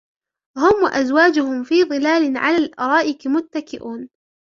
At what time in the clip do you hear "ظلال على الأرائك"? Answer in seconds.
1.83-3.27